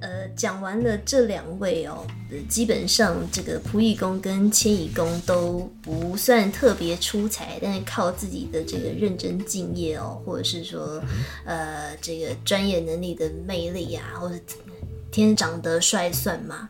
[0.00, 2.06] 呃，讲完了这两位哦，
[2.48, 11.02] 基本上这个仆役工跟迁移工都不算特别出彩，但是靠自己的这个认真敬业哦，或者是说
[11.44, 14.34] 呃这个专业能力的魅力啊，或者
[15.10, 16.68] 天长得帅算吗？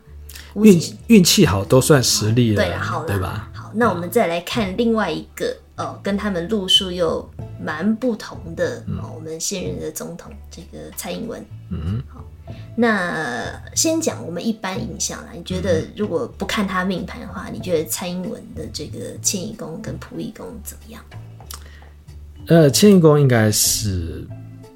[0.55, 3.51] 运运气好都算实力了，对啊，好了，对吧？
[3.53, 7.27] 好，那我们再来看另外一个哦，跟他们路数又
[7.61, 12.23] 蛮不同的、嗯、哦，我们现任的总统这个蔡英文，嗯，好。
[12.75, 15.31] 那先讲我们一般印象啦。
[15.33, 21.03] 你觉得如果不看他命盘的话，你觉得蔡英文的这个迁移宫跟仆役宫怎么样？
[22.47, 24.27] 呃，迁移宫应该是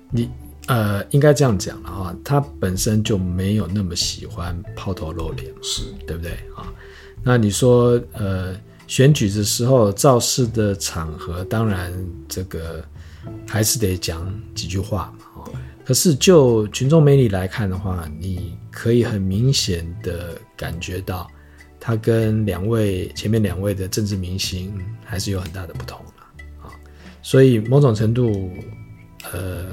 [0.09, 0.29] 你
[0.67, 6.65] 呃，应该这样讲了哈，他本身就没有那么喜欢抛头露脸，是对不对啊？
[7.23, 8.55] 那你说呃，
[8.87, 11.93] 选举的时候造势的场合，当然
[12.27, 12.83] 这个
[13.47, 15.18] 还是得讲几句话嘛。
[15.89, 21.27] 可是就群众魅力来看的话，你可以很明显的感觉到，
[21.79, 24.71] 他跟两位前面两位的政治明星
[25.03, 25.97] 还是有很大的不同
[26.61, 26.69] 啊。
[27.23, 28.51] 所以某种程度，
[29.33, 29.65] 呃，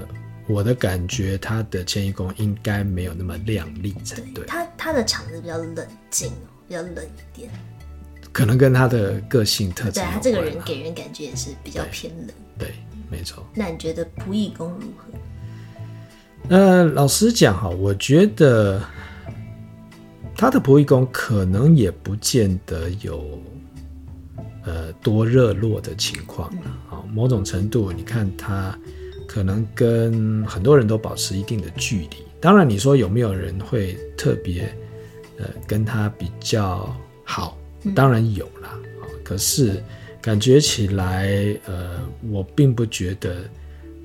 [0.48, 4.42] 我的感觉他的迁移宫应该没有那么亮丽才对。
[4.46, 6.32] 他他的场子比较冷静，
[6.66, 7.50] 比较冷一点，
[8.32, 10.00] 可能跟他的个性特质。
[10.00, 12.28] 对，他这个人给人感觉也是比较偏冷。
[12.56, 12.74] 对，对，
[13.10, 13.46] 没错。
[13.54, 15.12] 那你觉得仆役宫如何？
[16.48, 18.80] 呃，老实讲哈，我觉得
[20.36, 23.42] 他的仆役宫可能也不见得有
[24.64, 26.48] 呃多热络的情况
[26.88, 27.02] 啊。
[27.12, 28.78] 某种程度，你看他
[29.26, 32.18] 可能跟很多人都保持一定的距离。
[32.40, 34.72] 当然，你说有没有人会特别
[35.38, 37.58] 呃跟他比较好？
[37.92, 38.78] 当然有啦。
[39.24, 39.82] 可是
[40.22, 41.28] 感觉起来，
[41.66, 43.34] 呃，我并不觉得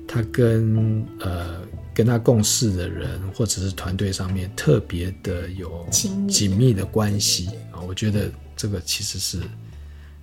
[0.08, 1.60] 他跟呃。
[1.94, 9.40] 跟他共事的人，或者是团队上面特别的有紧密的关系啊，我觉得这个其实是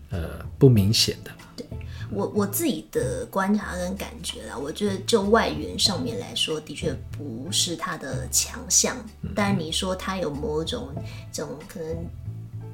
[0.09, 1.31] 呃不明显的。
[1.55, 1.65] 对
[2.11, 8.97] 我我自己的观察跟感觉啦，我觉得就外援上面来说，的确不是他的强项。
[9.35, 10.89] 但你说他有某种
[11.31, 11.95] 这种可能。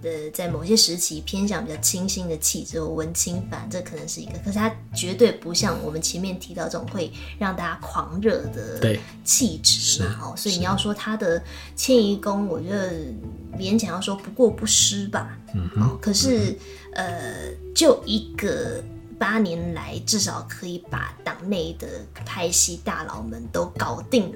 [0.06, 4.34] 呃，在某些时期偏向比较清新的气质或文青范，这可能是一个。
[4.46, 10.20] 可是它绝对不像我们前面提到这种会让大家狂热的气质嘛。
[10.22, 11.42] 哦，所以你要说他的
[11.76, 12.94] 迁移宫，我觉得
[13.58, 15.36] 勉强要说不过不失吧。
[15.56, 16.56] 嗯，哦，可是
[16.94, 18.84] 呃，就一个
[19.18, 24.32] 八年来至少可以把党内的拍戏大佬们都搞定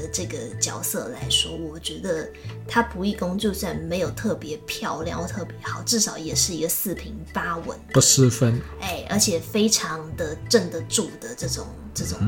[0.00, 2.28] 的这个角色来说，我觉得
[2.66, 8.60] 他仆役宫就算没有特别漂亮或特别好，至少也是一个四平八稳，不失分。
[8.80, 12.18] 哎，而且非常的镇得住的这种这种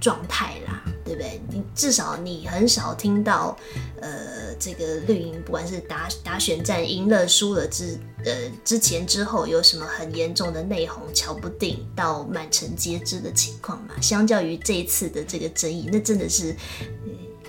[0.00, 1.40] 状态啦，嗯、对不对？
[1.50, 3.56] 你至少你很少听到，
[4.00, 8.32] 呃，这个绿营不管是打打选战赢了输了之呃
[8.64, 13.94] 之前之后有什么很严重的内讧、瞧不定到满城皆知的情况嘛？
[14.00, 16.54] 相较于这一次的这个争议，那真的是。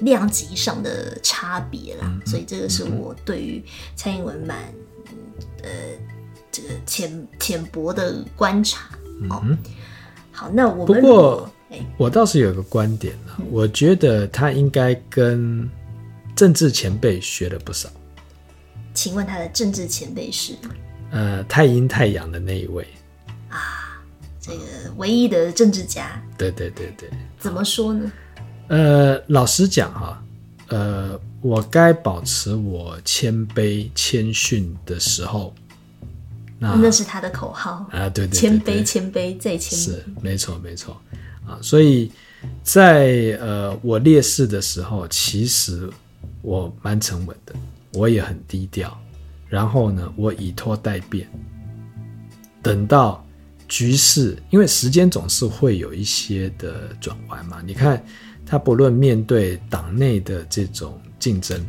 [0.01, 3.65] 量级上的差别啦，嗯、所以这个是我对于
[3.95, 4.55] 蔡英文蛮
[5.63, 5.69] 呃
[6.51, 8.89] 这个浅浅薄的观察。
[9.27, 9.57] 哦、嗯，
[10.31, 11.51] 好，那我们不过、欸、
[11.97, 15.69] 我倒是有个观点了，嗯、我觉得他应该跟
[16.35, 17.89] 政治前辈学了不少。
[18.93, 20.53] 请问他的政治前辈是？
[21.11, 22.85] 呃，太阴太阳的那一位
[23.49, 24.01] 啊，
[24.41, 24.63] 这个
[24.97, 26.21] 唯一的政治家。
[26.37, 28.11] 对对对对，怎么说呢？
[28.67, 30.23] 呃，老实讲哈，
[30.67, 35.53] 呃，我该保持我谦卑谦逊的时候，
[36.59, 40.99] 那那是他的口号啊，对对，对，谦卑谦卑再谦卑，是没错没错
[41.47, 42.11] 啊，所以
[42.61, 45.89] 在呃我劣势的时候，其实
[46.41, 47.55] 我蛮沉稳的，
[47.93, 48.95] 我也很低调，
[49.47, 51.27] 然后呢，我以拖待变，
[52.61, 53.25] 等到
[53.67, 58.03] 局势，因为时间总是会有一些的转弯嘛，你看。
[58.49, 61.59] 他不论面对党内的这种竞争，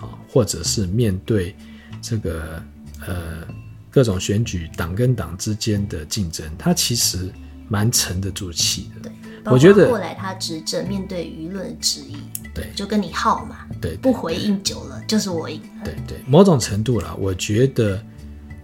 [0.00, 1.54] 啊，或者是面对
[2.02, 2.60] 这个
[3.06, 3.46] 呃
[3.92, 7.32] 各种选举党跟党之间的竞争，他其实
[7.68, 9.12] 蛮沉得住气的。
[9.50, 12.16] 对，我觉得后来他执政面对舆论的质疑，
[12.54, 15.60] 对，就跟你耗嘛，对，对，对，不回应久了就是我赢。
[15.84, 18.02] 对对，某种程度啦，我觉得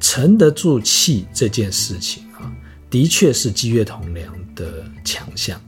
[0.01, 2.51] 沉得住气这件事情啊，
[2.91, 5.61] 的确是积月同梁的强项。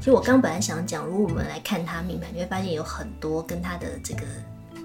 [0.00, 4.22] 所以我刚本来想讲，如果我们来看他命盘，你会发现有很多跟他的这个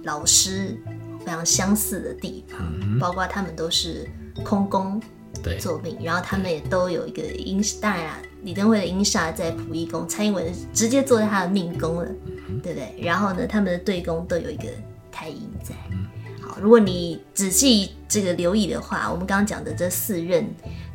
[0.04, 0.80] 老师
[1.20, 4.10] 非常相似的地方，嗯、包括他们都是
[4.44, 5.02] 空宫
[5.60, 12.08] 坐命，然后他们也都有一个阴，当然啦，李登辉的阴煞在溥仪宫，蔡英文直接坐在他的命宫了。
[12.62, 12.94] 对不对？
[13.02, 14.66] 然后呢，他们的对宫都有一个
[15.10, 15.74] 太阴在。
[16.42, 20.46] 好，如果你仔细这个留意的话，我们刚刚讲的这四任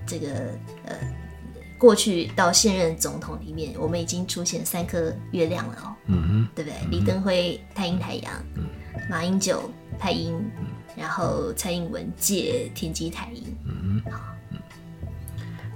[0.07, 0.29] 这个
[0.85, 0.95] 呃
[1.79, 6.77] 过去到现任总统里面，我们已经出现三颗月亮了哦，嗯，对不对？
[6.91, 8.33] 李登辉太阴太阳，
[9.11, 10.39] 马英九太阴，
[10.97, 14.21] 然后蔡英文借天机太阴，嗯哼，好。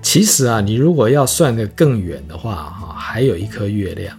[0.03, 4.19] 其实啊，你如果要算得更远的话，哈，还有一颗月亮。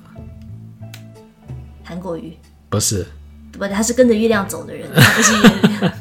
[1.83, 2.33] 韩国瑜？
[2.69, 3.05] 不是，
[3.51, 5.93] 不，他是跟着月亮走的人，他不是月亮。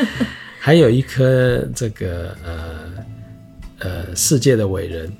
[0.58, 3.04] 还有一颗这个呃
[3.78, 5.12] 呃世界的伟人，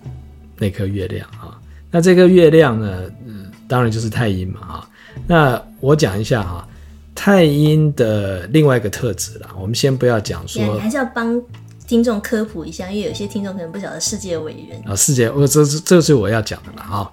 [0.57, 1.61] 那颗月亮啊。
[1.91, 4.91] 那这个月亮呢，嗯，当然就是太阴嘛，哈。
[5.27, 6.69] 那我讲一下哈，
[7.17, 9.51] 太阴的另外一个特质啦。
[9.59, 11.43] 我们先不要讲说，你还是要帮。
[11.89, 17.09] 听众科普一下，因为有些听众可能不晓得世界伟人啊，世界，我这这这是我要讲的了啊。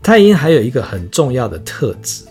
[0.00, 2.22] 太阴还有一个很重要的特质，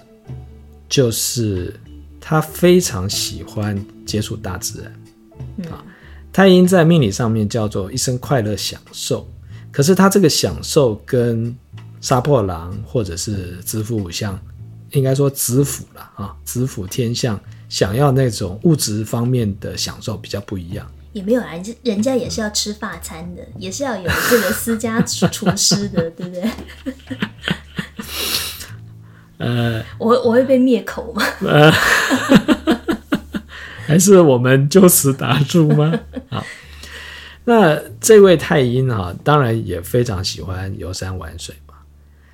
[0.88, 1.78] 就是
[2.22, 5.84] 他非常喜欢接触大自然啊。
[5.84, 5.92] 嗯、
[6.32, 9.28] 太阴在命理上面叫做一生快乐享受，
[9.70, 11.54] 可是他这个享受跟
[12.00, 14.40] 杀破狼或者是子府五相，
[14.92, 17.40] 应该说子府了啊，子府天相
[17.70, 20.90] 想要那种物质方面的享受比较不一样。
[21.14, 26.50] 也没有啊，人人家也是要吃法餐的，也是要有这个私家厨 师的，对不对？
[29.40, 31.24] 呃，我我会被灭口吗？
[31.46, 31.72] 呃，
[33.86, 35.92] 还是我们就此打住吗？
[36.30, 36.46] 好，
[37.46, 41.76] 那这位太阴啊，当然也非常喜欢游山玩水嘛，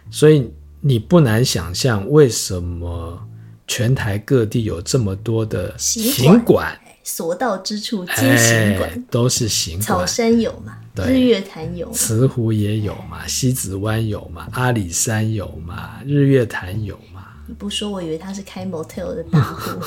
[0.09, 0.51] 所以
[0.85, 3.25] 你不难想象为什么
[3.65, 6.77] 全台各地有这么多的行馆。
[7.05, 9.81] 所到之处皆行馆，欸，都是行馆。
[9.81, 10.77] 草山有嘛？
[10.93, 13.25] 对日月潭有，慈湖也有嘛？
[13.27, 14.47] 西子湾有嘛？
[14.51, 16.01] 阿里山有嘛？
[16.05, 17.27] 日月潭有嘛？
[17.47, 19.81] 你不说，我以为他是开 motel 的大户。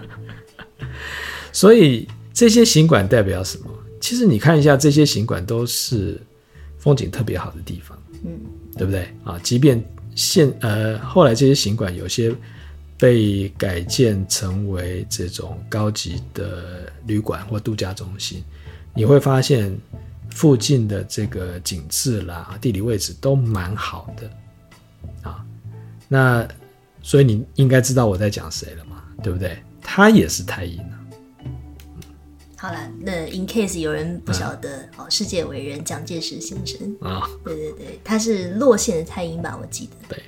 [1.52, 3.70] 所以这些行馆代表什么？
[4.00, 6.20] 其实你看一下，这些行馆都是
[6.78, 8.40] 风景特别好的地方，嗯，
[8.80, 9.38] 对不对啊？
[9.42, 9.84] 即便
[10.14, 12.34] 现呃后来这些行馆有些。
[13.00, 18.44] 被改建成为这种高级的旅馆或度假中心，
[18.94, 19.74] 你会发现
[20.28, 24.30] 附近的这个景致啦、地理位置都蛮好的
[25.22, 25.42] 啊。
[26.08, 26.46] 那
[27.00, 29.56] 所以你应该知道我在讲谁了嘛，对不对？
[29.80, 30.99] 他也是太阴啊。
[32.60, 39.58] 好了，那 in case 有人不晓得，哦、嗯，世界伟人蒋介石先生啊，对对对，他是落线的蔡英吧？
[39.58, 40.14] 我记得。
[40.14, 40.22] 对。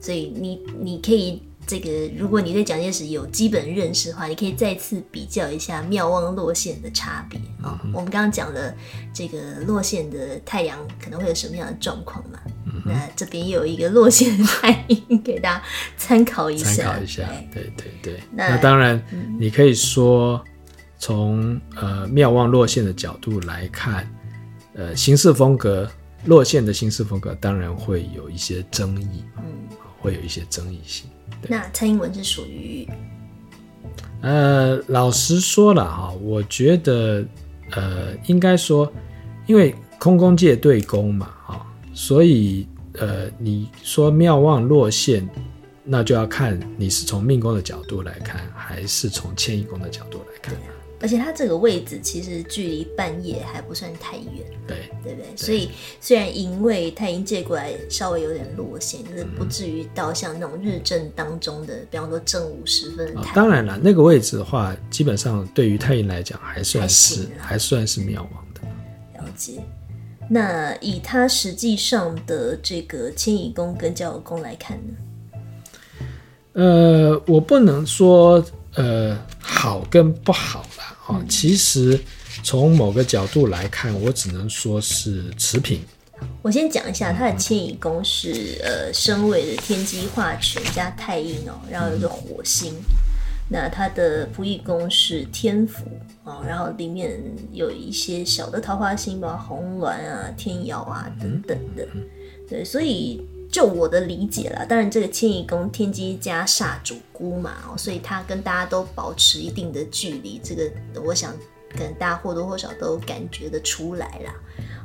[0.00, 7.80] 所以你你可以这个，如果你对蒋介石有基本认识的话，你可以再次比较一下妙望落线的差别啊。
[7.92, 8.76] 我们刚刚讲的
[9.12, 12.38] 这个落线的太阳可能会有什么样的状况嘛？
[12.66, 15.62] 嗯、那这边也有一个落线的太阴给大家
[15.96, 16.64] 参考一下。
[16.72, 18.20] 参考一下，对对对。
[18.32, 19.02] 那，那当然，
[19.38, 20.42] 你可以说
[20.98, 24.06] 从呃妙望落线的角度来看，
[24.74, 25.90] 呃行事风格
[26.26, 29.24] 落线的行事风格当然会有一些争议。
[29.38, 29.44] 嗯。
[30.04, 31.08] 会有一些争议性。
[31.48, 32.86] 那蔡英文是属于，
[34.20, 37.24] 呃，老实说了哈，我觉得，
[37.70, 38.92] 呃，应该说，
[39.46, 42.68] 因为空宫界对宫嘛，哈，所以，
[42.98, 45.26] 呃，你说妙望落陷，
[45.82, 50.54] 那就要看你是从命宫的角度来看，还是从迁移宫的角度来看。
[51.04, 54.26] 而且它这个位置其实距离半夜还不算太远，
[54.66, 55.28] 对对不对？
[55.28, 55.68] 对，所以
[56.00, 63.14] 虽然因为太阴借过来稍微有点落线，可是不至于到像那种日正当中的，比方说正午时分。
[63.34, 68.62] 当然了，那个位置的话，基本上对于太阴来讲还算是还，还算是渺茫的。
[69.18, 69.60] 了解。
[70.30, 74.94] 那以它实际上的这个迁移宫跟交友宫来看呢？
[76.54, 78.42] 呃，我不能说
[78.76, 80.66] 呃好跟不好。
[81.06, 82.00] 啊，其实
[82.42, 85.82] 从某个角度来看，我只能说是持平。
[86.40, 92.72] 我先讲一下，它的迁移宫是呃申位的天机化权加太阴哦，然后有个火星。
[92.72, 92.84] 嗯、
[93.50, 95.84] 那它的仆役宫是天府
[96.24, 97.20] 哦，然后里面
[97.52, 101.86] 有一些小的桃花星吧，红鸾啊、天姚啊等等的。
[102.48, 103.20] 对，所以
[103.54, 110.68] 就我的理解啦，当然这个迁移宫天机加煞主孤嘛，所以他跟大家都保持一定的距离，这个
[111.00, 111.32] 我想
[111.70, 114.34] 可能大家或多或少都感觉得出来啦。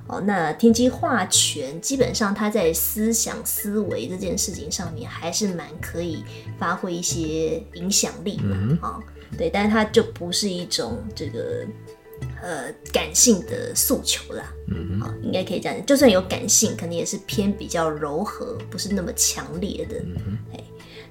[0.05, 6.23] 哦，那天机化权，基本上他在思想思维这件事情上面还是蛮可以
[6.59, 8.55] 发挥一些影响力嘛，
[8.87, 8.99] 啊、
[9.31, 11.65] 嗯，对，但是它就不是一种这个
[12.41, 14.53] 呃感性的诉求啦。
[14.67, 15.85] 嗯好，应该可以这样。
[15.85, 19.97] 就算有感性，可能也是偏比较柔和，不是那么强烈的。
[19.99, 20.63] 嗯哎，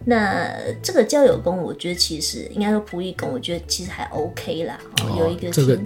[0.04, 4.78] 那这个交友宫，我觉得其实应该说仆役宫，我觉得其实还 OK 啦。
[5.02, 5.78] 哦，有一个这个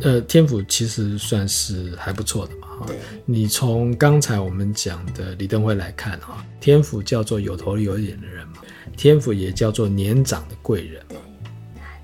[0.00, 2.68] 呃天府其实算是还不错的嘛。
[2.86, 8.54] 对，你从刚才我们讲的李登辉来看哈，天府叫做有头有脸的人嘛，
[8.96, 11.04] 天府也叫做年长的贵人。
[11.08, 11.18] 对，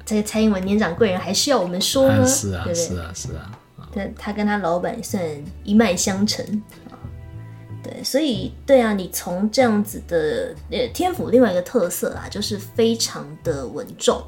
[0.09, 2.25] 这个蔡英文年长贵人还需要我们说吗？
[2.25, 3.59] 是啊，对对是啊，是啊。
[3.93, 5.23] 他他跟他老板算
[5.65, 6.63] 一脉相承。
[7.83, 14.23] 对，所以对啊，你从这样子的呃天府另外一个特色啊，就是非常的稳重，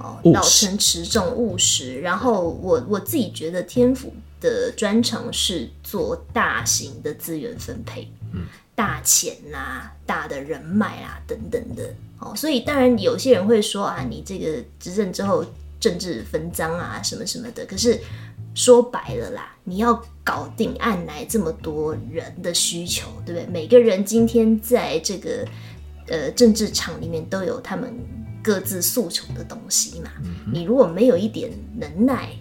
[0.00, 2.00] 哦，老成持重务实。
[2.00, 8.46] 然后我我自己觉得天府的专长是做大型的资源分配，嗯，
[8.78, 11.82] 大钱啊、大的人脉啊等等的。
[12.20, 15.44] 哦，所以当然有些人会说啊，你这个执政之后
[15.80, 17.98] 政治分赃啊什么什么的，可是。
[18.54, 19.94] 说白了啦，你要
[20.24, 23.46] 搞定按来这么多人的需求，对不对？
[23.46, 25.46] 每个人今天在这个
[26.08, 27.94] 呃政治场里面都有他们
[28.42, 30.10] 各自诉求的东西嘛。
[30.24, 32.32] 嗯、你如果没有一点能耐，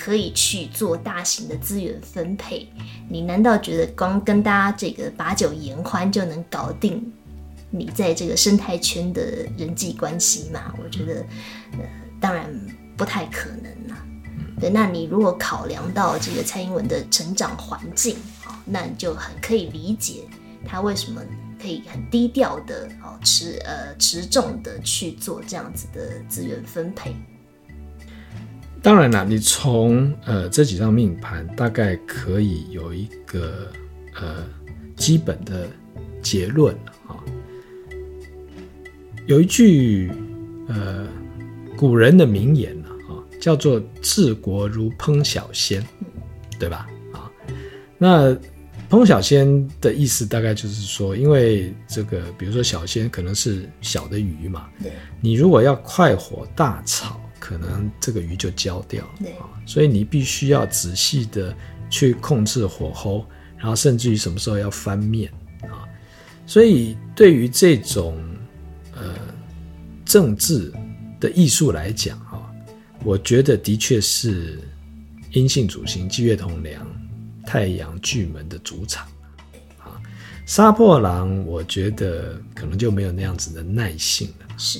[0.00, 2.66] 可以去做大型的资源分配，
[3.06, 7.12] 你难道觉得光跟大家这个把酒言欢就能搞定
[7.70, 10.74] 你在这个生态圈的人际关系吗？
[10.82, 11.20] 我觉得，
[11.72, 11.80] 呃，
[12.18, 12.50] 当然
[12.96, 14.02] 不太可能啦。
[14.58, 18.16] 对，那你如果考量到这个蔡英文的成长环境，
[18.64, 20.22] 那你就很可以理解
[20.64, 21.20] 他为什么
[21.60, 27.14] 可以很低调的哦持呃持重的去做这样子的资源分配。
[28.82, 33.68] 当然啦，你从呃这几张命盘大概可以有一个
[34.20, 34.44] 呃
[34.96, 35.68] 基本的
[36.22, 36.74] 结论
[37.06, 37.16] 啊。
[39.26, 40.10] 有一句
[40.68, 41.06] 呃
[41.76, 42.88] 古人的名言啊。
[43.40, 45.82] 叫做治国如烹小鲜，
[46.58, 46.86] 对吧？
[47.10, 47.24] 啊，
[47.96, 48.36] 那
[48.90, 57.18] 烹小鲜的意思大概就是说，因为这个，比如说小鲜可能是小的鱼嘛，对，你如果要快火大炒，
[57.50, 61.52] 可能这个鱼就焦掉了，对啊，所以你必须要仔细的
[61.90, 63.26] 去控制火候，
[63.58, 65.28] 然后甚至于什么时候要翻面
[65.62, 65.82] 啊。
[66.46, 68.22] 所以对于这种
[68.94, 69.16] 呃
[70.04, 70.72] 政治
[71.18, 72.16] 的艺术来讲，
[73.02, 74.60] 我觉得的确是
[75.32, 76.86] 阴性主星机月同梁
[77.44, 79.08] 太阳巨门的主场
[79.80, 79.98] 啊，
[80.46, 84.46] 杀破狼，我觉得可能就没有那样子的耐性了。
[84.56, 84.78] 是，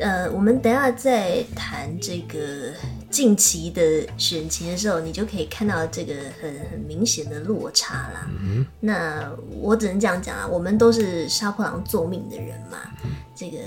[0.00, 2.72] 呃，我们等下再谈这个
[3.10, 8.28] 近期的选情的时候，你就可以看到这个很很明显的落差啦。
[8.40, 9.30] 嗯，那
[9.60, 13.58] 我只能这样讲啊，我们都是杀破狼做命的人嘛，嗯、这个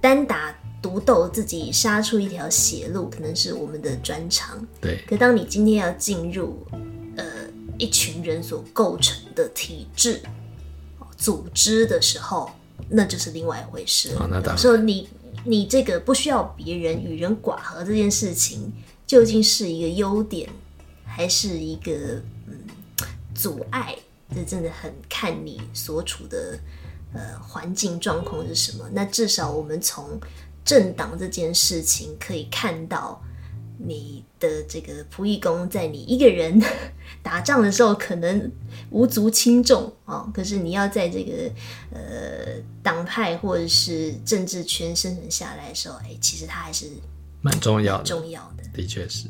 [0.00, 0.54] 单打。
[0.84, 4.62] 独斗自己杀出一条血路，可能是我们的专长。
[4.78, 5.02] 对。
[5.08, 6.62] 可当你今天要进入
[7.16, 7.24] 呃
[7.78, 10.20] 一群人所构成的体制、
[11.16, 12.50] 组织的时候，
[12.90, 14.10] 那就是另外一回事。
[14.20, 14.58] 哦，那当然。
[14.58, 15.08] 说你
[15.44, 18.72] 你这个不需要别人与人寡合这件事情，
[19.06, 20.48] 究竟是一个优点，
[21.04, 21.92] 还是一个
[22.46, 22.58] 嗯
[23.34, 23.96] 阻碍？
[24.34, 26.58] 这真的很看你所处的
[27.12, 28.88] 呃环境状况是什么。
[28.92, 30.18] 那至少我们从
[30.64, 33.22] 政党这件事情可以看到，
[33.78, 36.60] 你的这个仆役工在你一个人
[37.24, 38.52] 打仗的时候可能
[38.90, 41.50] 无足轻重啊，可是你要在这个
[41.90, 46.86] 呃党派或者是政治圈生存下来的时候，哎，其实它还是
[47.40, 49.26] 蛮重要的，重要的，的确是。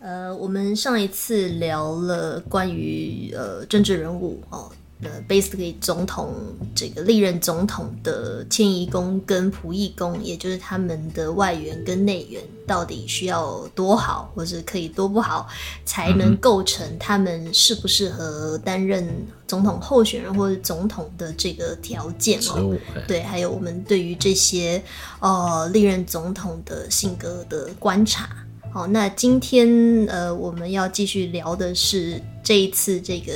[0.00, 4.72] 呃，我们上一次聊了关于呃政治人物哦。
[5.04, 6.32] 呃，basically 总统
[6.74, 15.46] 这个历任总统的迁移宫跟仆役宫，也就是他们的外援跟内援到底需要多好，或者可以多不好，
[15.84, 19.06] 才能构成他们适不适合担任
[19.46, 22.76] 总统候选人或者总统的这个条件哦。
[23.06, 24.82] 对，还有我们对于这些
[25.20, 28.28] 呃历任总统的性格的观察。
[28.74, 29.68] 好，那今天
[30.08, 33.32] 呃我们要继续聊的是这一次这个。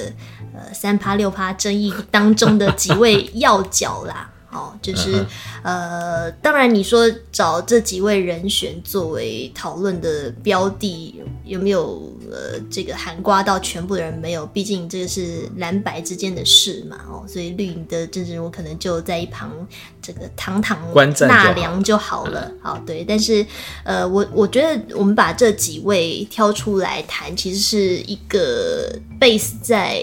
[0.55, 5.25] 呃，三趴六趴争议当中的几位要角啦，哦，就是
[5.63, 14.15] 呃，当然你说找这几位人选作为讨论的标的，有没有呃这个含瓜到全部的人？
[14.15, 19.51] 没有，毕竟这个是蓝白之间的事嘛，哦，所以绿营的政治人物可能就在一旁
[20.01, 20.79] 这个堂堂
[21.29, 22.51] 纳凉就好了。
[22.63, 23.45] 好，好，对，但是
[23.85, 28.91] 呃，我我觉得我们把这几位挑出来谈，其实是一个
[29.21, 30.03] base 在。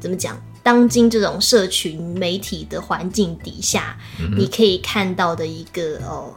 [0.00, 0.40] 怎么讲？
[0.68, 6.34] 当今这种社群媒体的环境底下，嗯、你可以看到的一个哦，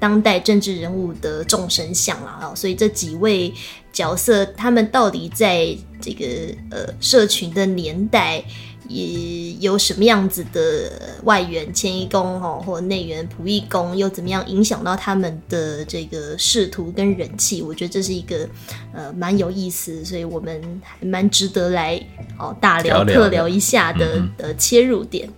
[0.00, 3.54] 当代政治人物的众生相啊，所以这几位
[3.92, 5.68] 角色，他们到底在
[6.00, 6.26] 这个
[6.72, 8.44] 呃社群的年代，
[8.92, 17.62] 也有什么样子的外援迁移宫哦，或内援仆役宫，又怎么样影响到他们的这个仕途跟人气？
[17.62, 18.48] 我觉得这是一个
[18.92, 22.00] 呃蛮有意思，所以我们还蛮值得来
[22.38, 25.28] 哦大聊特聊一下的的切入点。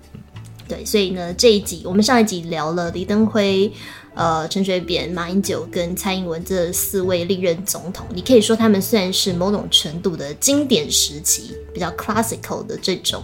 [0.66, 3.70] 对，所以呢，这一集我们上一集聊了李登辉、
[4.14, 13.22] 呃陈水扁、马英九跟蔡英文这四位历任总统，你可以说他们虽然是某种程度的经典时期比较 classical 的这种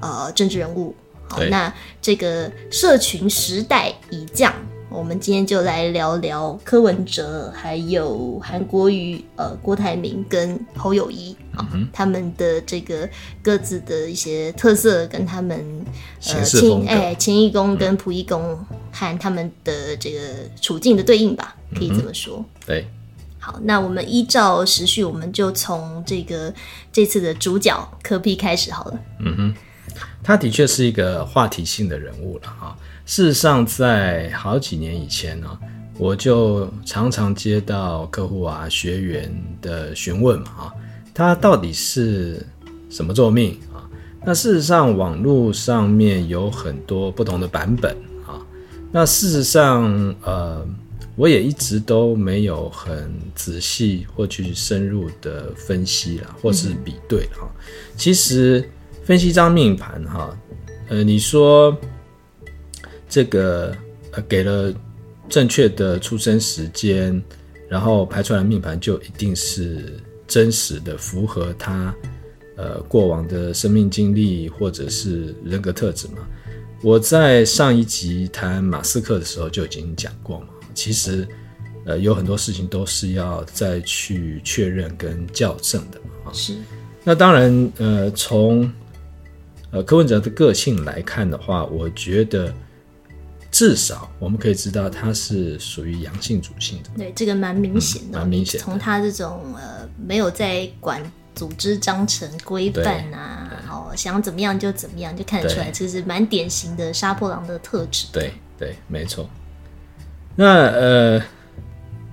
[0.00, 0.94] 呃政治人物。
[1.30, 1.70] 好，那
[2.00, 4.54] 这个社群时代已降。
[4.90, 13.08] 我们今天就来聊聊柯文哲，还有韩国瑜、呃郭台铭跟侯友谊啊，嗯、他们的这个
[13.42, 15.84] 各自的一些特色，跟他们
[16.28, 18.58] 呃秦哎迁移宫跟仆役宫
[18.90, 20.20] 和他们的这个
[20.60, 22.38] 处境的对应吧，可以这么说。
[22.38, 22.88] 嗯、对，
[23.38, 26.52] 好，那我们依照时序，我们就从这个
[26.90, 29.00] 这次的主角柯 P 开始好了。
[29.20, 29.54] 嗯哼，
[30.22, 32.76] 他的确是一个话题性的人物了哈。
[33.08, 35.58] 事实上，在好几年以前呢，
[35.96, 40.74] 我就常常接到客户啊、学员的询问嘛，啊，
[41.14, 42.46] 他到底是
[42.90, 43.88] 什么座命啊？
[44.26, 47.96] 那事实上，网络上面有很多不同的版本
[48.26, 48.44] 啊。
[48.92, 50.62] 那事实上，呃，
[51.16, 57.48] 我也一直都没有很仔细或去深入的分析啦，或是比对哈。
[57.96, 58.70] 其实
[59.02, 60.38] 分析一张命盘哈，
[60.90, 61.74] 呃，你说。
[63.08, 63.74] 这个
[64.12, 64.72] 呃，给了
[65.28, 67.22] 正确的出生时间，
[67.68, 71.94] 然后排出来的命盘就一定是真实的，符合他
[72.56, 76.18] 呃过往的生命经历或者是人格特质嘛？
[76.82, 80.46] 我在上一集谈马斯克的时候就已经讲过嘛。
[80.74, 81.26] 其实
[81.84, 86.32] 呃有很多事情都是要再去确认跟校正的嘛。
[86.32, 86.54] 是。
[87.04, 88.70] 那当然呃从
[89.70, 92.52] 呃柯文哲的个性来看的话，我觉得。
[93.50, 98.60] 至少我们可以知道他是属于阳性主性的，对，这个蛮明显的，蛮、嗯、明显。
[98.60, 101.02] 从他这种呃没有在管
[101.34, 108.06] 组织章程规范啊，哦想怎么样就怎么样，就看得出来，这是蛮典型的杀破狼的特质。
[108.12, 109.28] 对对，没错。
[110.36, 111.22] 那呃，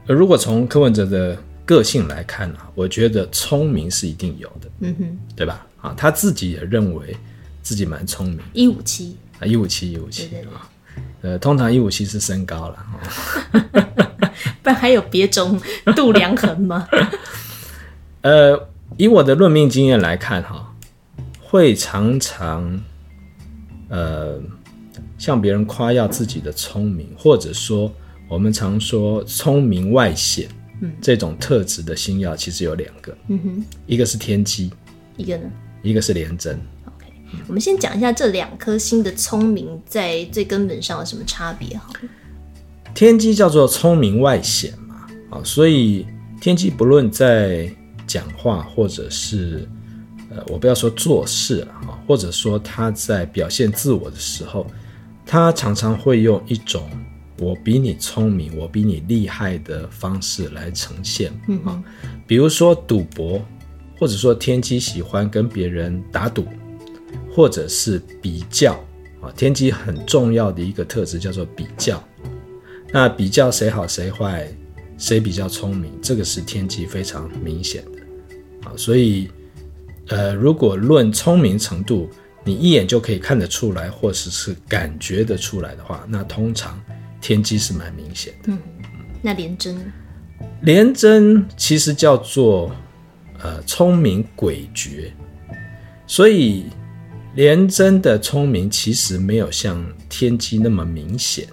[0.07, 5.67] 如果从柯文哲的个性来看啊，我觉得聪明是一定有的，嗯哼，对吧？
[5.81, 7.15] 啊，他自己也认为
[7.61, 10.69] 自己蛮聪明，一五七啊，一五七一五七啊。
[11.21, 12.85] 呃，通常一五七是身高了，
[14.61, 15.59] 不然还有别种
[15.95, 16.87] 度量衡吗？
[18.21, 20.73] 呃，以我的论命经验来看，哈，
[21.41, 22.79] 会常常
[23.89, 24.39] 呃
[25.17, 27.91] 向别人夸耀自己的聪明，或者说
[28.27, 30.47] 我们常说聪明外显，
[30.81, 34.71] 嗯，这种特质的星耀其实有两个，嗯哼，一个是天机，
[35.17, 35.43] 一个呢，
[35.81, 36.59] 一个是廉贞。
[37.47, 41.89] 我们先讲一下这两颗星的聪明在最根本上有什么差别哈？
[42.93, 46.05] 天机叫做聪明外显嘛，啊，所以
[46.39, 47.69] 天机不论在
[48.07, 49.67] 讲话或者是
[50.29, 54.65] 呃，我不要说做事了哈，或者说他在表现自我的时候，
[55.25, 56.89] 他常常会用一种
[57.39, 61.33] 我比你聪明，我比你厉害的方式来呈现
[61.65, 61.83] 啊，
[62.25, 63.41] 比如说赌博，
[63.99, 66.45] 或者说天机喜欢跟别人打赌。
[67.35, 68.73] 或者是比较
[69.21, 72.01] 啊，天机很重要的一个特质叫做比较。
[72.93, 74.47] 那比较谁好谁坏，
[74.97, 78.71] 谁比较聪明，这个是天机非常明显的啊。
[78.77, 79.29] 所以，
[80.07, 82.09] 呃，如果论聪明程度，
[82.45, 86.81] 你一眼就可以看得出来，或者是，是感觉得出来的话，那通常
[87.19, 88.53] 天机是蛮明显的。
[88.53, 88.57] 嗯，
[89.21, 89.91] 那廉贞？
[90.61, 92.73] 廉贞其实叫做
[93.41, 95.11] 呃聪明诡谲，
[96.07, 96.67] 所以。
[97.35, 101.45] 廉贞的聪明其实没有像天机那么明显，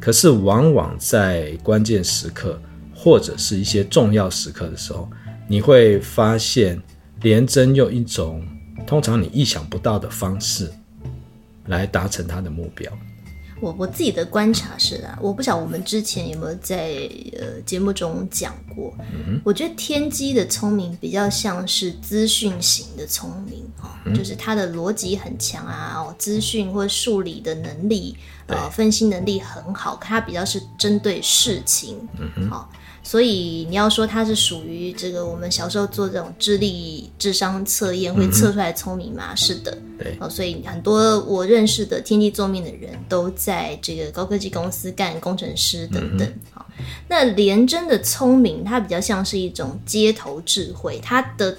[0.00, 2.60] 可是往往在关键时刻
[2.92, 5.08] 或者是一些重要时刻的时候，
[5.46, 6.82] 你会发现
[7.22, 8.44] 廉贞用一种
[8.88, 10.68] 通常你意想不到的方式
[11.66, 12.92] 来达成他的目标。
[13.60, 18.94] 我我自己的观察是啊，我不晓得我们之前有没有在呃节目中讲过。
[18.98, 31.96] 嗯，我觉得天机的聪明比较像是资讯型的聪明哦，嗯，就是他的逻辑很强啊，哦，资讯或数理的能力，呃，分析能力很好，他比较是针对事情。
[32.48, 32.70] 好。
[33.02, 39.32] 所以你要说他是属于这个我们小时候做这种智力智商测验会测出来聪明吗？
[39.32, 40.16] 嗯、是的，对。
[40.20, 46.32] 哦，所以很多我认识的天机作命的人都在这个高科技公司干工程师等等。
[46.52, 51.56] 好、嗯，那廉贞的聪明，它比较像是一种街头智慧，它的。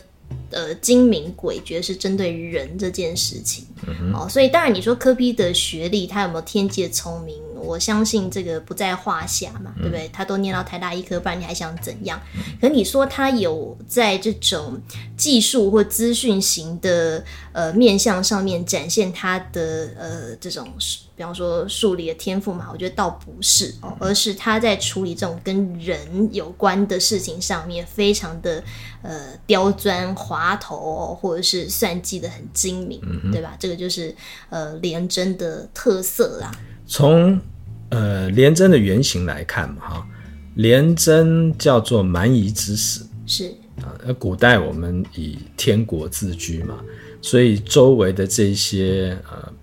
[0.50, 7.36] 呃，精明诡谲是针对人这件事情，嗯、哦，所以当然你说科比的学历，他有没有天机的聪明？
[7.62, 10.10] 我相信这个不在话下嘛，嗯、对不对？
[10.10, 12.20] 他都念到台大医科，不然你还想怎样？
[12.36, 14.82] 嗯、可你说他有在这种
[15.16, 20.68] 技术或资讯型的呃面向上面展现他的呃这种，
[21.16, 22.70] 比方说数理的天赋嘛？
[22.72, 28.64] 我觉得倒不是哦，而是他在处理这种跟人有关的事情上面，非常的
[29.04, 33.56] 呃刁钻滑头、哦，或者是算计的很精明，嗯、对吧？
[33.60, 34.16] 这个就是
[34.50, 36.52] 呃廉贞的特色啦。
[36.92, 37.40] 从
[37.88, 40.08] 呃廉贞的原型来看嘛，哈，
[40.56, 43.46] 廉贞叫做蛮夷之始，是。
[43.82, 46.80] 啊，那古代我们以天国自居嘛，
[47.22, 49.54] 所以周围的这些呃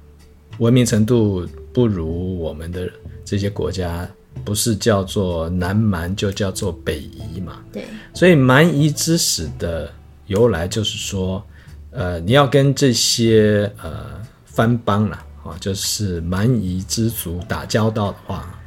[0.57, 2.91] 文明程度不如我们的
[3.27, 4.09] 这些国家，
[4.43, 9.93] 不是叫做南蛮，就叫做北夷嘛，对，所以蛮夷之始的
[10.29, 11.45] 由来就是说，
[11.91, 15.23] 呃，你要跟这些呃番邦啦。
[15.58, 18.61] 就是蛮夷之族打交道的话，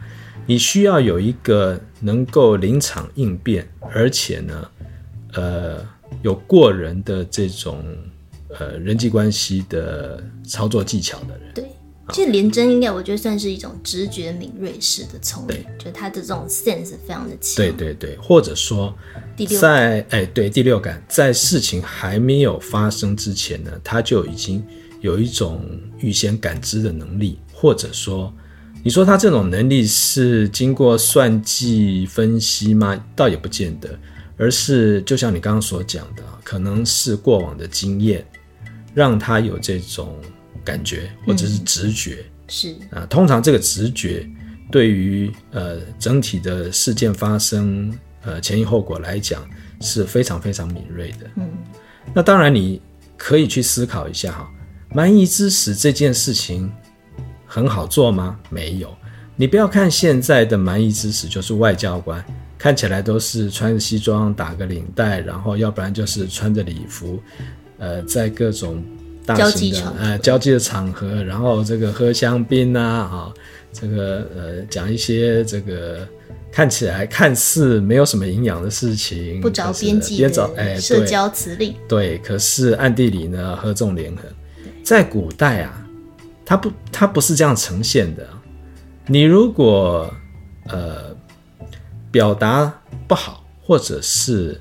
[0.45, 4.69] 你需要有一个能够临场应变，而且呢，
[5.33, 5.85] 呃，
[6.21, 7.83] 有过人的这种
[8.57, 11.53] 呃人际关系的操作技巧的人。
[11.53, 11.65] 对，
[12.11, 17.55] 其实廉贞应该我觉得算是一种直觉敏锐式的聪明，就他的这种 sense 非常的强。
[17.57, 18.93] 对对对，或者说
[19.35, 24.63] 第六在哎对第六感，在事情还没有发生之前呢，他就已经。
[25.01, 25.67] 有一种
[25.99, 28.31] 预先感知的能力，或者说，
[28.83, 33.03] 你说他这种能力是经过算计分析吗？
[33.15, 33.97] 倒也不见得，
[34.37, 38.25] 而是就像你刚刚所讲的，可能是过往的经验
[38.93, 40.15] 让他有这种
[40.63, 42.23] 感觉，或者是直觉。
[42.23, 44.29] 嗯、是啊，通常这个直觉
[44.71, 47.91] 对于呃整体的事件发生
[48.23, 49.47] 呃前因后果来讲
[49.79, 51.29] 是非常非常敏锐的。
[51.37, 51.49] 嗯，
[52.13, 52.79] 那当然你
[53.17, 54.51] 可以去思考一下哈。
[54.93, 56.69] 蛮夷之始这件事情
[57.45, 58.37] 很好做吗？
[58.49, 58.93] 没有。
[59.37, 62.23] 你不要看现在的蛮夷之始，就是外交官，
[62.57, 67.19] 看起来都是穿着西装，打个领带，然后要不然就是穿着礼服，
[67.79, 68.83] 呃，在各种
[69.25, 73.33] 大型的呃交际的场合，然后这个喝香槟啊，啊、哦，
[73.71, 76.05] 这个呃讲一些这个
[76.51, 81.73] 看起来看似没有什么营养的事情，不着边际的社交辞令。
[81.87, 84.25] 对，可是暗地里呢，合纵连横。
[84.83, 85.87] 在古代啊，
[86.45, 88.27] 它不，它不是这样呈现的。
[89.07, 90.13] 你如果
[90.67, 91.15] 呃
[92.11, 94.59] 表达不好，或者是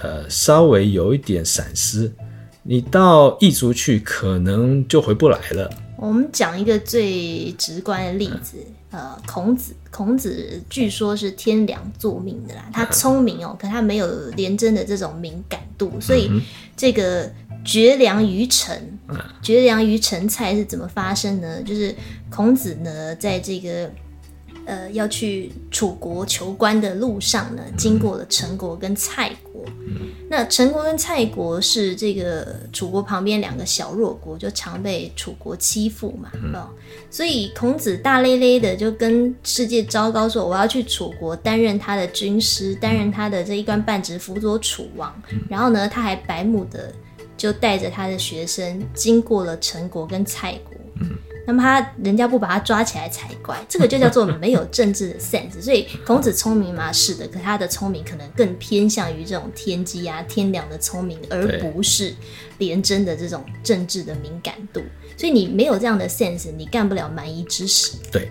[0.00, 2.12] 呃稍微有一点闪失，
[2.62, 5.70] 你到异族去可能就回不来了。
[5.96, 8.58] 我们讲一个最直观的例子，
[8.90, 16.30] 嗯、呃，孔子，孔子据说是天良作命的啦，他聪明哦，可他没有廉贞的这种敏感度，所以
[16.76, 17.30] 这个。
[17.64, 18.98] 绝粮于陈，
[19.42, 21.62] 绝粮于陈蔡是怎么发生呢？
[21.62, 21.94] 就是
[22.30, 23.90] 孔子呢，在这个
[24.66, 29.64] 呃要去楚国求官的路上呢，经过了陈国跟蔡国。
[30.28, 36.68] 那陈国跟蔡国是这个楚国旁边两个小弱国，就常被楚国欺负嘛，哦，
[37.10, 45.14] 所以孔子大咧咧的就跟世界昭告说：“我要去楚国担任他的军师，担任他的这一官半职，辅佐楚王。”
[45.48, 46.92] 然后呢，他还白目的。
[47.36, 51.10] 就带着他的学生经过了陈国跟蔡国，嗯，
[51.46, 55.60] 那么他人家不把他抓起来才怪，这个就叫做没有政治的 sense。
[55.60, 56.92] 所以孔子聪明吗？
[56.92, 62.14] 是的，可他的聪明可能更偏向于这种天机啊、天良的聪明，而不是
[62.58, 64.80] 廉贞的这种政治的敏感度。
[65.16, 67.96] 所以你没有这样的 sense，你干不了蛮夷之事。
[68.10, 68.30] 对，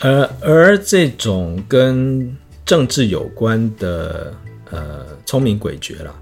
[0.00, 4.34] 而而这种跟政治有关的
[4.70, 6.14] 呃聪明诡谲啦。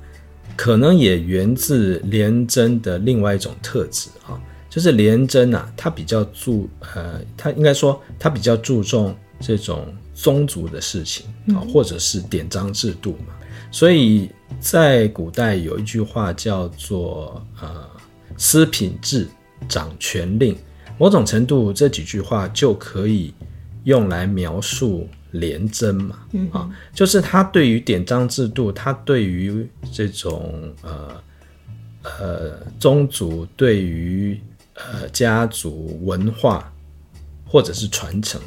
[0.58, 4.34] 可能也源自廉贞的另外一种特质啊，
[4.68, 13.32] 就是廉贞啊，他比较注呃，他应该说他比较注重这种宗族的事情啊，或者是典章制度嘛。
[13.70, 17.88] 所以在古代有一句话叫做呃
[18.36, 19.28] “司品制，
[19.68, 20.58] 掌权令”，
[20.98, 23.32] 某种程度这几句话就可以
[23.84, 25.06] 用来描述。
[25.32, 31.22] 廉贞嘛，嗯、啊，就是他对于典章制度，他对于这种呃
[32.02, 34.40] 呃宗族，对于
[34.74, 36.72] 呃家族文化
[37.44, 38.40] 或者是传承，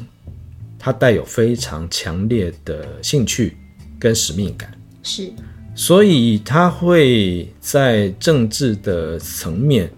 [0.78, 3.56] 他带有非常强烈的兴趣
[3.98, 4.72] 跟使命感。
[5.04, 5.32] 是，
[5.74, 9.90] 所以他会在政治的层面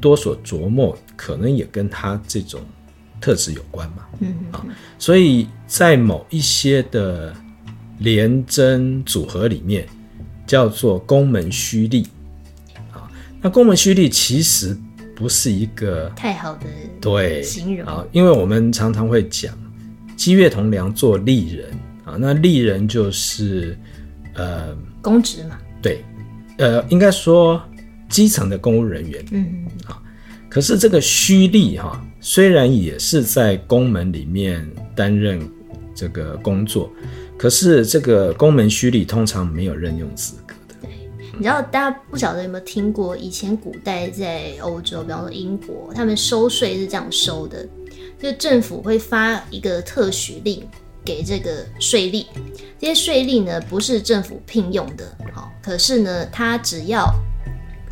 [0.00, 2.60] 多所琢磨，可能也跟他这种
[3.20, 4.06] 特质有关嘛。
[4.20, 4.66] 嗯哼啊，
[4.98, 7.34] 所以在某一些的
[8.00, 9.88] 廉贞组合里面，
[10.46, 12.04] 叫做宫门虚吏。
[12.92, 13.08] 啊，
[13.40, 14.76] 那宫门虚吏其实
[15.16, 16.66] 不是一个太好的
[17.00, 19.54] 对形容啊，因为我们常常会讲
[20.14, 21.70] 机月同梁做吏人
[22.04, 23.74] 啊，那吏人就是。
[24.34, 26.02] 呃，公职嘛，对，
[26.56, 27.62] 呃，应该说
[28.08, 30.00] 基层的公务人员，嗯啊，
[30.48, 35.38] 可是这个虚吏哈，虽然也是在宫门里面担任
[35.94, 36.90] 这个工作，
[37.36, 40.74] 可是这个公门虚吏通常没有任用资格的。
[40.82, 40.90] 对，
[41.32, 47.66] 你知道大家不晓得有没有听过，以前古代在欧洲，比方说英国，他们收税是这样收的，
[48.20, 50.66] 就政府会发一个特许令。
[51.04, 52.26] 给这个税吏，
[52.78, 57.12] 这些税吏呢，不是政府聘用的，好，可是呢，他只要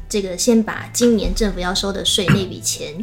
[0.09, 2.95] 这个先把今年政府要收的税那笔钱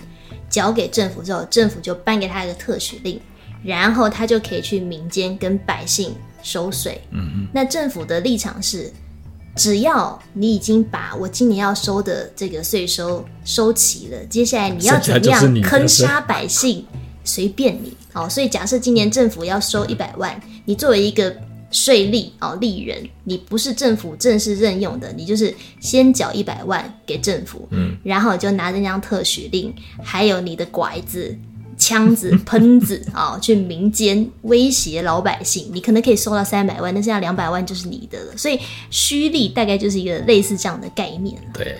[0.49, 3.19] 缴给政府之后，政府就颁给他一个特许令，
[3.67, 7.01] 然后他就可以去民间跟百姓收税。
[7.11, 8.89] 嗯嗯，那政府的立场是，
[9.57, 16.85] 只要你已经把我今年要收的这个税收收齐了，接下来你要怎么样坑杀百姓？
[17.25, 21.35] 随便你，好，所以假设今年政府要收一百万，你作为一个
[21.71, 31.37] 税吏哦，吏人，你不是政府正式任用的，你就是先缴一百万给政府，嗯，然后就拿着那张特许令，还有你的拐子、
[31.77, 38.37] 枪子、 喷子啊、哦，去民间威胁老百姓，你可能可以收到三百万，那现在两百万就是你的了。
[38.37, 38.59] 所以
[38.89, 41.41] 虚力大概就是一个类似这样的概念。
[41.53, 41.79] 对，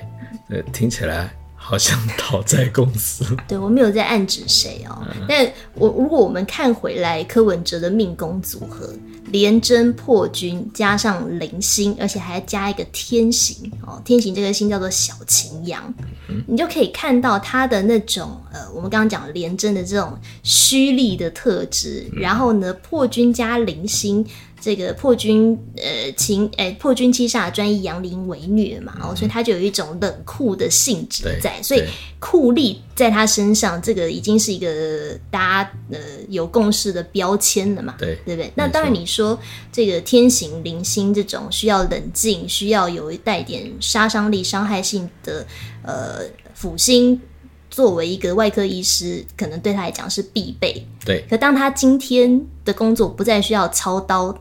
[0.49, 1.29] 呃，听起来。
[1.59, 5.05] 好像讨债公司， 对，我没有在暗指谁哦。
[5.05, 8.89] 嗯、但我如果我们看回来柯文哲的命宫组合，
[9.31, 15.93] 廉贞破军加上零星，而且还加一个天行哦，天行这个星叫做小擎羊，
[16.29, 24.25] 嗯、你就可以看到他的那种呃，我们刚刚讲廉贞的这种虚力的特质，嗯、然后呢，破军加零星。
[24.59, 31.83] 这个破军呃情哎破军七煞专一阳陵为虐嘛，哦，所以他就有一种冷酷的性质在，所以
[32.19, 38.51] 酷吏在他身上，这个已经是一个大家呃有共识的标签了嘛，对对不对？
[38.55, 39.39] 那当然你说
[39.71, 45.45] 这个天行灵星这种需要冷静、需要有一带点杀伤力、伤害性的
[45.83, 46.21] 呃
[46.55, 47.21] 辅星，
[47.69, 50.85] 作为一个外科医师，可能对他来讲是必备。
[51.05, 54.35] 对，可当他今天的工作不再需要操刀。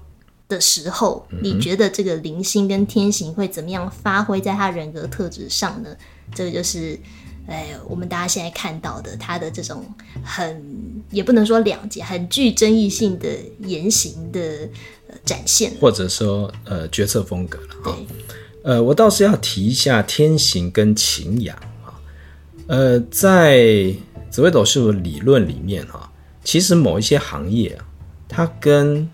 [0.49, 5.91] 的时候，你觉得这个灵性跟天行会怎么样发挥在他人格特质上呢？
[6.35, 6.99] 这个就是，
[7.47, 9.85] 哎，我们大家现在看到的他的这种
[10.25, 13.29] 很也不能说两极，很具争议性的
[13.61, 14.41] 言行的、
[15.09, 17.75] 呃、展现，或者说呃决策风格了。
[17.85, 17.93] 对，
[18.63, 21.95] 呃，我倒是要提一下天行跟擎羊啊，
[22.67, 23.95] 呃，在
[24.31, 26.13] 紫微斗数理论里面哈，
[26.45, 27.87] 其实某一些行业啊，
[28.29, 29.09] 它跟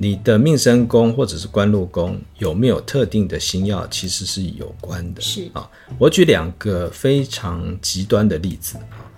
[0.00, 5.20] 你的命生宫或者是官禄宫有没有特定的星耀，其实是有关的。
[5.20, 9.10] 是啊，我举两个非常极端的例子啊。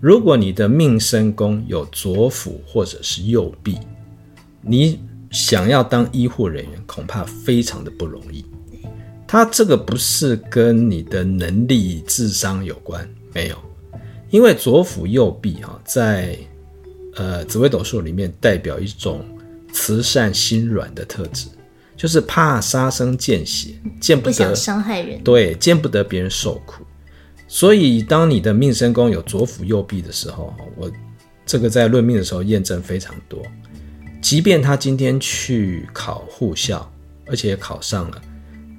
[0.00, 3.78] 如果你的命生宫有左辅或者是右弼，
[4.60, 4.98] 你
[5.30, 8.44] 想要当医护人员，恐怕非常的不容易。
[9.24, 13.56] 它这个不是跟你的能力、智商有关，没有，
[14.30, 16.36] 因为左辅右弼啊，在
[17.14, 19.24] 呃紫微斗数里面代表一种。
[19.72, 21.48] 慈善心软的特质，
[21.96, 26.84] 就是怕杀生见血，见不得不想伤害人，对，见不得别人受苦。
[27.48, 30.90] 所以，当你的命生宫有左辅右弼的时候，我
[31.44, 33.40] 这个在论命的时候验证非常多。
[34.20, 36.90] 即便他今天去考护校，
[37.26, 38.20] 而且也考上了，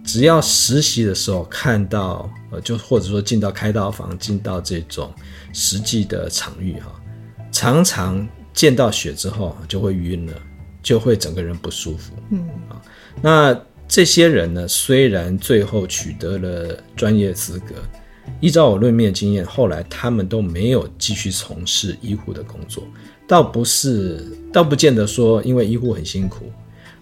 [0.04, 5.14] 只要实习的时候看到，呃，就或者说进到开刀房，进到这种
[5.54, 6.94] 实际的场域哈，
[7.54, 10.34] 常常见到血之后就会晕了。
[10.88, 12.48] 就会整个人不舒服，嗯。
[12.70, 12.82] 啊，
[13.22, 17.76] 那这些人呢，虽然最后取得了专业资格，
[18.40, 22.86] 依照我论命的经验，后来他们都没有继续从事医护的工作，
[23.28, 24.24] 倒不是，
[24.54, 26.46] 倒不见得说因为医护很辛苦，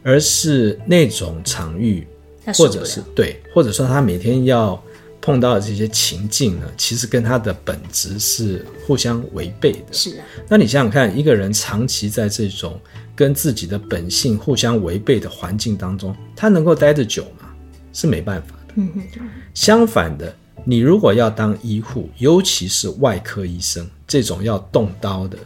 [0.01, 2.07] 而是那种场域，
[2.55, 4.83] 或者是对，或者说他每天要
[5.25, 9.91] 碰到的这些情境呢，其实跟他的本质是互相违背的。
[9.91, 12.79] 是啊，那你想想看，一个人长期在这种
[13.15, 17.49] 跟自己的本性互相违背的环境当中，他能够待得久吗？
[17.91, 18.73] 是没办法的。
[18.75, 19.27] 嗯哼。
[19.55, 20.31] 相反的，
[20.63, 25.39] 你如果要当医护，尤其是外科医生这种要动刀的，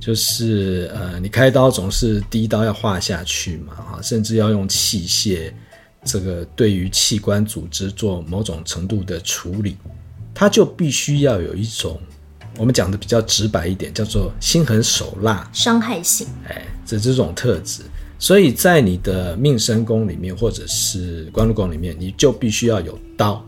[0.00, 5.52] 就是呃，你开刀总是第一刀要划下去嘛，哈，甚至要用器械，
[6.04, 9.76] 这个对于器官组织做某种程度的处理，
[10.34, 12.00] 它就必须要有一种
[12.56, 17.82] 我们讲的比较直白一点，叫做心狠手辣、伤害性，哎，这这种特质。
[18.18, 23.42] 所以在你的命生宫里面，或者是官禄宫里面，你就必须要有刀。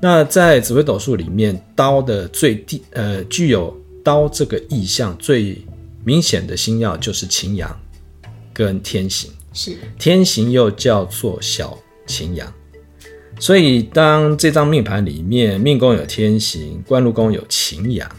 [0.00, 5.62] 那在紫微斗数里面，刀的最低呃，具有刀这个意象最
[6.04, 7.78] 明显的星曜就是擎羊
[8.54, 9.30] 跟天刑。
[9.60, 12.50] 是天行又叫做小擎羊。
[13.38, 18.10] 所以当这张命盘里面命宫有天行，官禄宫有擎羊，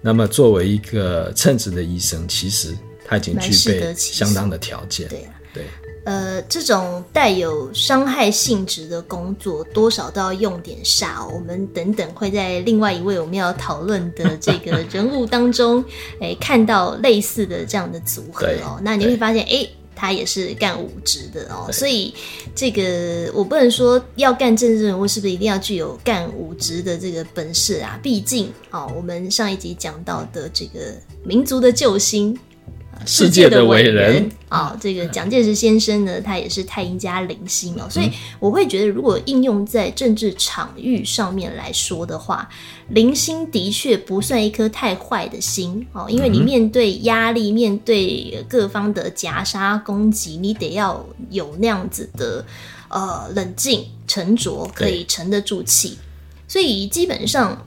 [0.00, 2.74] 那么作为一个称职的医生，其实。
[3.06, 5.06] 他已经具备相当的条件。
[5.08, 5.64] 对啊，对，
[6.06, 11.30] 呃，这种带有伤害性质的工作，多少都要用点煞。
[11.30, 15.84] 我们等等会在另外一位我们要讨论的这个人物当中，
[16.18, 18.80] 哎，看到类似的这样的组合哦。
[18.82, 21.70] 那你会发现，哎，他也是干武职的哦。
[21.72, 22.14] 所以
[22.54, 27.98] 这个我不能说要干政治人物是不是一定要具有干武职的这个本事啊？
[28.02, 32.38] 毕竟哦，我们上一集讲到的这个民族的救星。
[33.06, 42.48] 世界的伟人啊、哦，这个蒋介石先生呢，他也是太阴加零星哦，所以我会觉得，如果应用在政治场域上面来说的话，
[42.88, 52.44] 零星的确不算一颗太坏的心哦，因为你面对压力，面对各方的夹杀攻击，你得要有那样子的
[52.88, 55.98] 呃冷静沉着，可以沉得住气，
[56.48, 57.66] 所以基本上。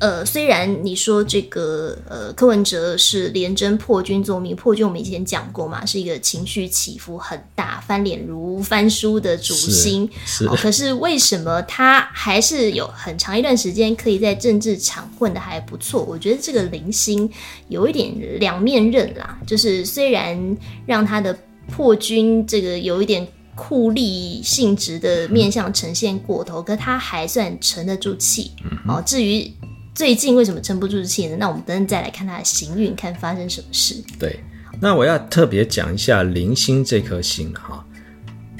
[0.00, 10.08] 呃，虽然你说这个呃柯文哲是廉贞破军作命，破军我们以前讲过嘛，是一个情绪起伏很大、翻脸如翻书的主星。
[10.24, 10.46] 是，是。
[10.46, 16.04] 哦，可是为什么他还是有很长一段时间可以在政治场混得还不错？
[16.04, 17.28] 我觉得这个零星
[17.68, 20.56] 有一点两面刃啦，就是虽然
[20.86, 21.36] 让他的
[21.70, 28.52] 破军这个有一点酷吏性质的面相呈现过头，嗯、可他还算沉得住气。
[28.62, 29.52] 嗯、哦，至于。
[29.98, 31.36] 最近为什么撑不住气呢？
[31.40, 33.96] 那我们等等再来看他的行运，看发生什么事。
[34.16, 34.38] 对，
[34.80, 37.84] 那我要特别讲一下零星这颗星哈，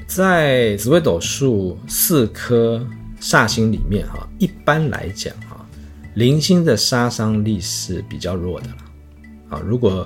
[0.08, 2.84] 在紫微斗数四颗
[3.20, 5.64] 煞星里面哈，一般来讲哈，
[6.14, 8.76] 零星的杀伤力是比较弱的了。
[9.50, 10.04] 啊，如果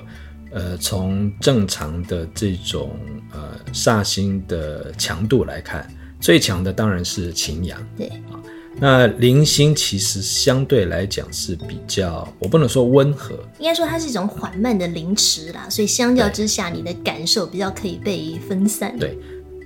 [0.51, 2.95] 呃从正常的这种
[3.31, 7.83] 呃煞星的强度来看，最强的当然是擎羊。
[7.97, 8.32] 对啊。
[8.75, 18.97] 那零星其实相对来讲是比较，我不能说温和，应该说它是一种缓慢的凌迟啦，所以相较之下，你的感受比较可以被分散。
[18.97, 19.17] 对，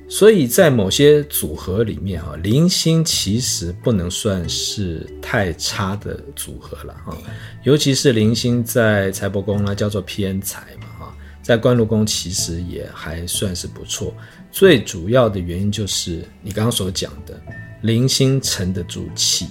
[0.09, 7.17] 所以在某些组合里面哈，零星其实不能算是太差的组合了哈，
[7.63, 14.13] 尤其是零星在财帛宫呢，叫做偏财嘛哈，在官禄宫其实也还算是不错。
[14.51, 17.41] 最主要的原因就是你刚刚所讲的。
[17.81, 19.47] 铃星沉得住气，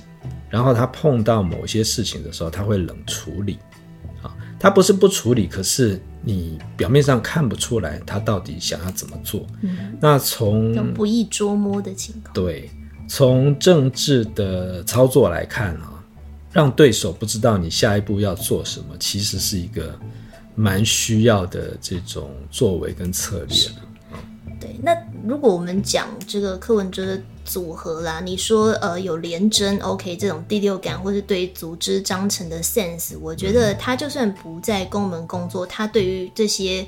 [0.51, 3.57] 然后他碰到某些事情的时候，他会冷处理，
[4.21, 9.47] 啊，他不是不处理，可是你表面上看不出来他到底想要怎么做。
[9.62, 12.69] 嗯，那从不易捉摸的情况，对，
[13.09, 16.03] 从政治的操作来看啊，
[16.53, 19.97] 让对手不知道你下一步要做什么，其实是一个
[20.57, 23.57] 蛮需要的这种作为跟策略。
[24.59, 24.93] 对，那
[25.25, 27.23] 如果我们讲这个柯文哲的。
[27.46, 36.87] 组合啦，你说呃有廉贞，OK，这种第六感或是对组织章程的 sense，我觉得他就算不在公门工作，他对于这些。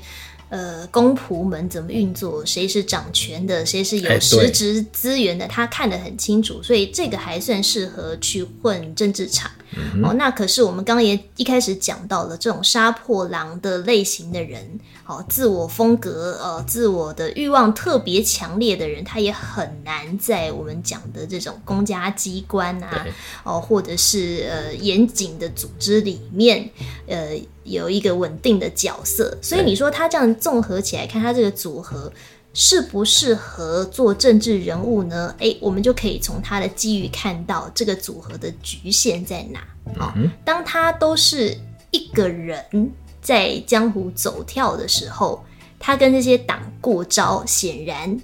[0.51, 2.43] 呃，公仆们怎么运作？
[2.43, 3.63] 谁是掌权的？
[3.63, 5.47] 谁是有实职资源的？
[5.47, 9.51] 他看得很清楚，所以这个还算适合去混政治场。
[9.75, 23.05] 嗯、哦，那可是我们刚刚也一开始讲到了这种杀破狼的类型的人，哦，自我风格呃，自我的欲望特别强烈的人，他也很难在我们讲的这种公家机关啊，
[23.43, 26.69] 哦，或者是呃严谨的组织里面，
[27.07, 27.29] 呃。
[27.65, 32.11] 有一个稳定的角色，所以你说他这样综合起来看，他这个组合
[32.51, 35.35] 适不适合做政治人物呢？
[35.37, 39.59] 诶，我们就可以从他的机遇看到这个组合的局限在哪。
[39.99, 40.11] 好，
[40.43, 41.55] 当他都是
[41.91, 42.91] 一个人
[43.21, 45.43] 在江湖走跳的时候，
[45.77, 48.19] 他跟这些党过招，显然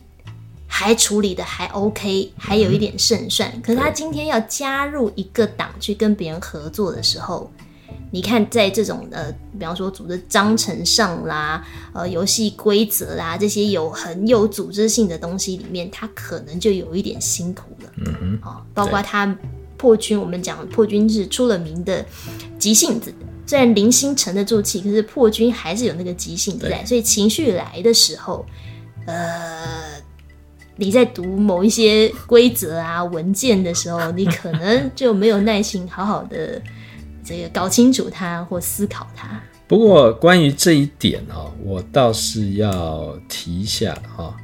[0.67, 3.61] 还处理的还 OK，还有一点胜算。
[3.61, 7.49] 可是他今天要加入一个党去跟别人合作的时候，
[8.11, 17.89] 你看，在这种呃，比方说组织章程上啦，呃，游戏规则啦，这些有很有组织性的东西里面，他可能就有一点辛苦了。
[17.97, 19.37] 嗯哼，啊，包括他
[19.77, 22.05] 破军，我们讲破军是出了名的
[22.57, 23.13] 急性子，
[23.47, 28.43] 虽然零星沉得住气，可是破军还是有那个急性在，所以情绪来的时候，
[29.05, 29.83] 呃，
[30.75, 36.59] 你在读某一些规则啊文件的时候， 你可能就没有耐心好好的
[37.23, 39.39] 这个搞清楚它或思考它。
[39.67, 44.35] 不过关于这一点啊，我倒是要提一下哈，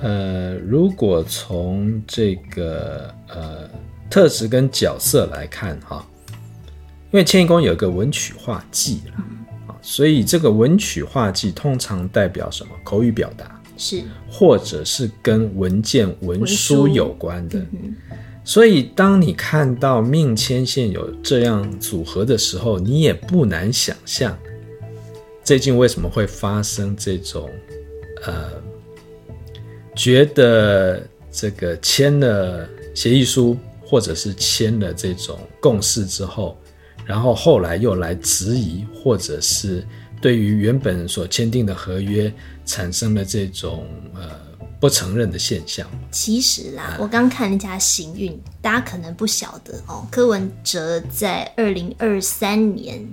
[0.00, 3.70] 呃，如果从这个呃
[4.10, 6.04] 特质跟角色来看哈。
[7.12, 9.12] 因为迁移宫有一个文曲化忌了，
[9.66, 12.72] 啊，所以这个文曲化忌通常代表什么？
[12.82, 17.58] 口语表达是，或者是跟文件文书有关的。
[17.58, 17.94] 嗯、
[18.42, 24.34] 所以当你看到命迁线有这样组合的时候，你也不难想象，
[25.44, 27.46] 最近为什么会发生这种，
[28.24, 28.52] 呃，
[29.94, 33.54] 觉得这个签了协议书，
[33.84, 36.56] 或者是签了这种共识之后。
[37.04, 39.86] 然后后来又来质疑，或者是
[40.20, 42.32] 对于原本所签订的合约
[42.64, 44.30] 产生了这种呃
[44.80, 45.86] 不承认的现象。
[46.10, 50.06] 其实啦，我刚看人家行运，大家可能不晓得哦。
[50.10, 53.04] 柯文哲在二零二三年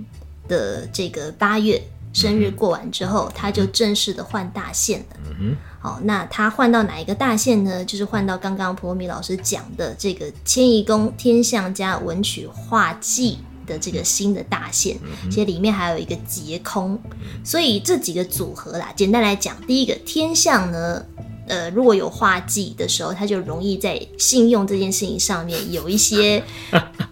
[0.48, 1.82] 的这个八月
[2.12, 5.06] 生日过完之后，嗯、他就正式的换大线了。
[5.28, 5.56] 嗯哼。
[5.82, 7.82] 好，那他换到哪一个大线呢？
[7.84, 13.38] 就是换到刚刚普罗米老师讲的这个迁移宫天象加文曲化忌。
[13.70, 14.98] 的这个新的大线，
[15.30, 16.98] 其实里面还有一个劫空，
[17.44, 21.06] 所以这几个组合啦，简单来讲，第一个天象呢，
[21.46, 26.42] 呃，如果有化忌的时候，它就容易在信用这件事情上面有一些。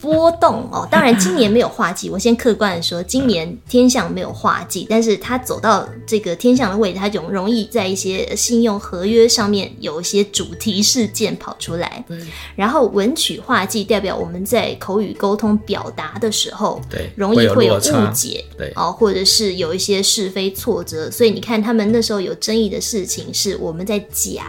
[0.00, 12.04] 波动哦，当然今年没有化忌，我先客观的说，今年天象没有化忌，但是他走到这个天象的位置，他就容易在一些信用合约上面有一些主题事件跑出来。
[12.08, 24.44] 嗯，然后文曲化忌代表我们在口语沟通表达的时候，对，容易会有误解，对，哦，或者是有一些是非挫折，所以你看他们那时候有争议的事情，是我们在讲。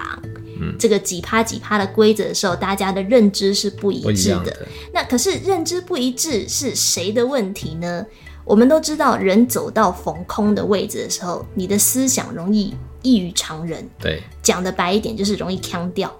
[0.77, 4.51] 这个几趴几趴的规则的时候，大家的认知是不一致的。
[4.51, 8.05] 的那可是认知不一致是谁的问题呢？
[8.45, 13.87] 我们都知道，人走到逢空的位置的时候，你的思想容易异于常人。
[13.99, 16.11] 对，讲的白一点就是容易腔掉。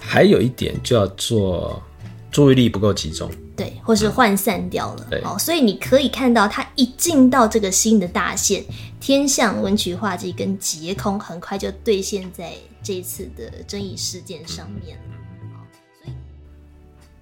[0.00, 1.82] 还有一点叫做
[2.30, 5.06] 注意力不够集中，对，或是涣散掉了。
[5.10, 8.64] 对，哦，所以你可以看到，他一进到这个新的大限，
[9.00, 12.52] 天象文曲化忌跟劫空，很快就兑现在。
[12.82, 14.98] 这次的争议事件上面，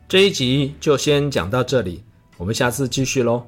[0.09, 2.03] 这一集就先讲到这里，
[2.39, 3.45] 我们下次继续喽。